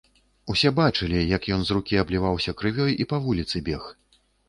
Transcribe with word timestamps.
Усе 0.53 0.71
бачылі, 0.79 1.19
як 1.35 1.45
ён 1.57 1.61
з 1.69 1.77
рукі 1.79 2.01
абліваўся 2.05 2.57
крывёй 2.65 2.99
і 3.01 3.11
па 3.15 3.25
вуліцы 3.31 3.67
бег. 3.73 3.83